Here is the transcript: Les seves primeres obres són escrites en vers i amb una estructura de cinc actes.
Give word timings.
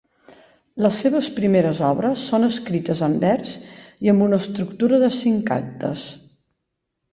Les 0.85 0.95
seves 1.03 1.27
primeres 1.35 1.81
obres 1.89 2.23
són 2.31 2.47
escrites 2.47 3.03
en 3.09 3.19
vers 3.25 3.53
i 4.07 4.13
amb 4.15 4.27
una 4.31 4.41
estructura 4.45 5.03
de 5.07 5.13
cinc 5.21 5.55
actes. 5.61 6.11